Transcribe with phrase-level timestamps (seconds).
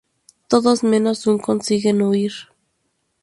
[0.51, 2.33] Todos menos uno consiguen huir.